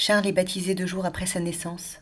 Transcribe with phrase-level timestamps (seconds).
[0.00, 1.98] Charles est baptisé deux jours après sa naissance.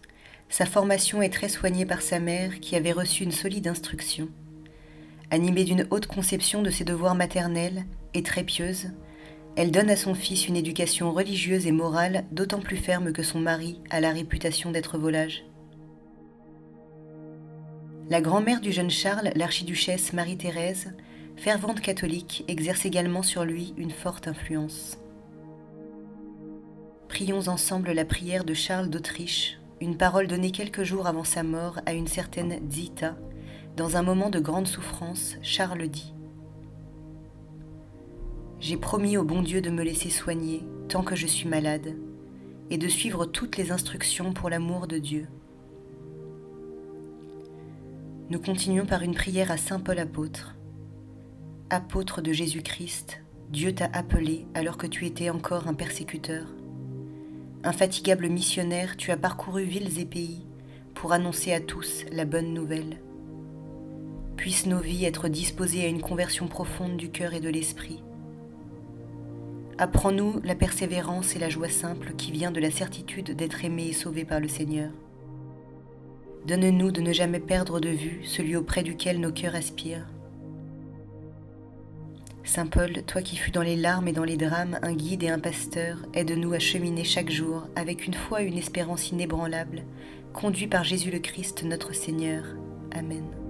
[0.50, 4.28] Sa formation est très soignée par sa mère qui avait reçu une solide instruction.
[5.30, 8.90] Animée d'une haute conception de ses devoirs maternels et très pieuse,
[9.56, 13.40] elle donne à son fils une éducation religieuse et morale d'autant plus ferme que son
[13.40, 15.46] mari a la réputation d'être volage.
[18.10, 20.92] La grand-mère du jeune Charles, l'archiduchesse Marie-Thérèse,
[21.36, 24.98] fervente catholique, exerce également sur lui une forte influence.
[27.16, 31.80] Prions ensemble la prière de Charles d'Autriche, une parole donnée quelques jours avant sa mort
[31.86, 33.16] à une certaine Zita.
[33.74, 36.12] Dans un moment de grande souffrance, Charles dit
[38.60, 41.96] J'ai promis au bon Dieu de me laisser soigner tant que je suis malade,
[42.68, 45.26] et de suivre toutes les instructions pour l'amour de Dieu.
[48.28, 50.54] Nous continuons par une prière à Saint Paul apôtre.
[51.70, 56.44] Apôtre de Jésus-Christ, Dieu t'a appelé alors que tu étais encore un persécuteur.
[57.66, 60.46] Infatigable missionnaire, tu as parcouru villes et pays
[60.94, 63.00] pour annoncer à tous la bonne nouvelle.
[64.36, 68.04] Puissent nos vies être disposées à une conversion profonde du cœur et de l'esprit.
[69.78, 73.92] Apprends-nous la persévérance et la joie simple qui vient de la certitude d'être aimé et
[73.92, 74.92] sauvé par le Seigneur.
[76.46, 80.06] Donne-nous de ne jamais perdre de vue celui auprès duquel nos cœurs aspirent.
[82.46, 85.28] Saint Paul, toi qui fus dans les larmes et dans les drames un guide et
[85.28, 89.82] un pasteur, aide-nous à cheminer chaque jour avec une foi et une espérance inébranlables,
[90.32, 92.44] conduits par Jésus le Christ notre Seigneur.
[92.92, 93.45] Amen.